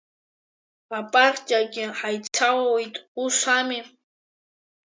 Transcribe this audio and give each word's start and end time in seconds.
Апартиагьы 0.97 1.83
ҳаицалалеит, 1.97 2.95
ус 3.23 3.37
ами? 3.57 3.79